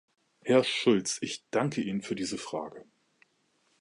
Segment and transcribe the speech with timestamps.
[0.43, 2.85] Herr Schulz, ich danke Ihnen für diese Frage.